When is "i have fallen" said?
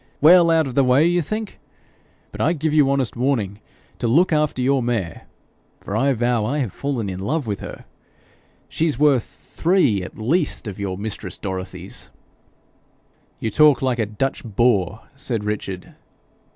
6.43-7.07